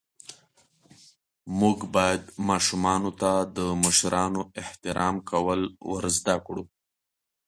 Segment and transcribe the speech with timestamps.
[1.59, 6.63] موږ باید ماشومانو ته د مشرانو احترام کول ور زده ڪړو.